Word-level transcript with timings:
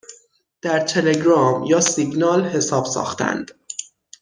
در 0.61 0.79
تلگرام 0.79 1.63
یا 1.63 1.79
سیگنال 1.81 2.45
حساب 2.45 2.85
ساختند 2.85 3.51